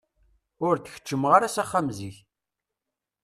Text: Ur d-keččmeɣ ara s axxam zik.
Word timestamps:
Ur 0.67 0.75
d-keččmeɣ 0.77 1.31
ara 1.37 1.53
s 1.55 1.57
axxam 1.63 1.87
zik. 1.97 2.17